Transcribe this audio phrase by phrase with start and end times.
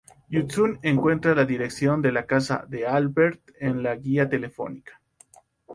[0.29, 4.99] Yu Tsun encuentra la dirección de la casa de Albert en la guía telefónica.